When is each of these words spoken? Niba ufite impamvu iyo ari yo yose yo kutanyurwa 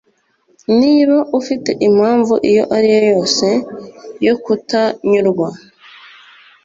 Niba 0.79 1.17
ufite 1.39 1.71
impamvu 1.87 2.33
iyo 2.49 2.63
ari 2.75 2.87
yo 2.95 3.01
yose 3.11 3.47
yo 4.25 4.33
kutanyurwa 4.43 5.47